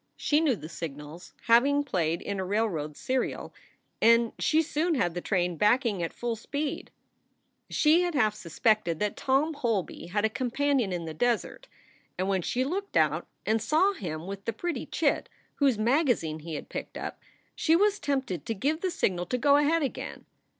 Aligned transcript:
She 0.17 0.41
knew 0.41 0.55
the 0.55 0.67
signals, 0.67 1.31
having 1.43 1.83
played 1.83 2.23
in 2.23 2.39
a 2.39 2.43
railroad 2.43 2.97
serial, 2.97 3.53
and 4.01 4.31
she 4.39 4.63
soon 4.63 4.95
had 4.95 5.13
the 5.13 5.21
train 5.21 5.57
backing 5.57 6.01
at 6.01 6.11
full 6.11 6.35
speed. 6.35 6.89
She 7.69 8.01
had 8.01 8.15
half 8.15 8.33
suspected 8.33 8.97
that 8.99 9.15
Tom 9.15 9.53
Holby 9.53 10.07
had 10.07 10.25
a 10.25 10.29
companion 10.29 10.91
in 10.91 11.05
the 11.05 11.13
desert, 11.13 11.67
and 12.17 12.27
when 12.27 12.41
she 12.41 12.63
looked 12.63 12.97
out 12.97 13.27
and 13.45 13.61
saw 13.61 13.93
him 13.93 14.25
with 14.25 14.45
the 14.45 14.53
pretty 14.53 14.87
chit 14.87 15.29
whose 15.57 15.77
magazine 15.77 16.39
he 16.39 16.55
had 16.55 16.67
picked 16.69 16.97
up, 16.97 17.19
she 17.55 17.75
was 17.75 17.99
tempted 17.99 18.43
to 18.47 18.55
give 18.55 18.81
the 18.81 18.89
signal 18.89 19.27
to 19.27 19.37
go 19.37 19.57
ahead 19.57 19.83
again. 19.83 20.25